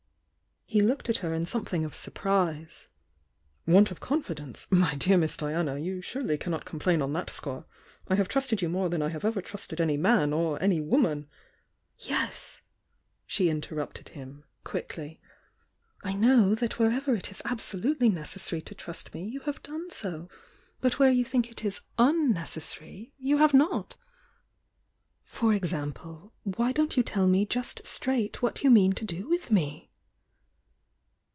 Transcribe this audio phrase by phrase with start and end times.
[0.73, 2.87] He looked at her in something of surprise.
[3.65, 4.69] "Want of confidence?
[4.71, 7.65] My dear Miss Diana, you surely cannot complain on that score!
[8.07, 11.27] I have trusted you more than I have ever trusted any man or any woman"
[12.13, 12.61] "Yes,"
[13.25, 15.19] she interrupted him, quickly—
[16.05, 20.29] "I know that wherever it is absolutely necessary to trust me you have done so.
[20.79, 23.11] But where you think it is un MM THE YOUNG DIANA M necew M y,
[23.17, 23.97] you have not.
[25.25, 29.51] For example— whv don't you tell me just straight what you mean to do with
[29.51, 29.89] me?"